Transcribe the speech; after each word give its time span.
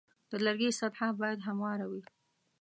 د 0.29 0.31
لرګي 0.45 0.71
سطحه 0.79 1.07
باید 1.21 1.39
همواره 1.47 1.85
وي. 1.91 2.03